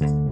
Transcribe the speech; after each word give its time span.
thank 0.00 0.12
you. 0.12 0.29